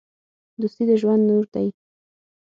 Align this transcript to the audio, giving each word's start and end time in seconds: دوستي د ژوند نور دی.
دوستي 0.61 0.83
د 0.89 0.91
ژوند 1.01 1.23
نور 1.29 1.45
دی. 1.53 1.67